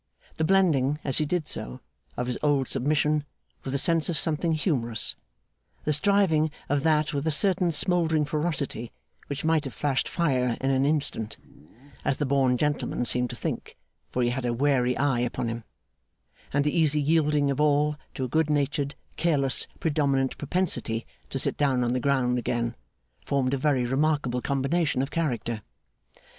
[0.37, 1.79] The blending, as he did so,
[2.17, 3.23] of his old submission
[3.63, 5.15] with a sense of something humorous;
[5.83, 8.91] the striving of that with a certain smouldering ferocity,
[9.27, 11.37] which might have flashed fire in an instant
[12.03, 13.77] (as the born gentleman seemed to think,
[14.09, 15.65] for he had a wary eye upon him);
[16.51, 21.57] and the easy yielding of all to a good natured, careless, predominant propensity to sit
[21.57, 22.73] down on the ground again:
[23.23, 25.61] formed a very remarkable combination of character.